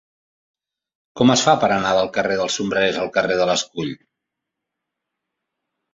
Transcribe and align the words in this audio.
Com 1.19 1.33
es 1.33 1.43
fa 1.49 1.53
per 1.63 1.69
anar 1.75 1.91
del 1.97 2.09
carrer 2.17 2.39
dels 2.41 2.57
Sombrerers 2.61 2.99
al 3.03 3.13
carrer 3.19 3.39
de 3.43 3.49
l'Escull? 3.51 3.95